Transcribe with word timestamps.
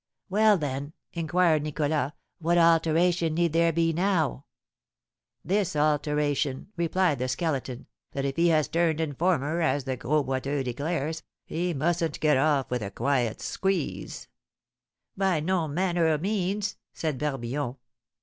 "Well, 0.31 0.57
then," 0.57 0.93
inquired 1.13 1.61
Nicholas, 1.61 2.13
"what 2.39 2.57
alteration 2.57 3.35
need 3.35 3.53
there 3.53 3.71
be 3.71 3.93
now?" 3.93 4.45
"This 5.45 5.75
alteration," 5.75 6.69
replied 6.75 7.19
the 7.19 7.27
Skeleton; 7.27 7.85
"that 8.13 8.25
if 8.25 8.35
he 8.35 8.47
has 8.47 8.67
turned 8.67 8.99
informer, 8.99 9.61
as 9.61 9.83
the 9.83 9.97
Gros 9.97 10.25
Boiteux 10.25 10.63
declares, 10.63 11.21
he 11.45 11.75
mustn't 11.75 12.19
get 12.19 12.37
off 12.37 12.71
with 12.71 12.81
a 12.81 12.89
quiet 12.89 13.41
squeeze." 13.41 14.27
"By 15.15 15.39
no 15.39 15.67
manner 15.67 16.07
o' 16.07 16.17
means!" 16.17 16.77
said 16.93 17.19
Barbillon. 17.19 17.75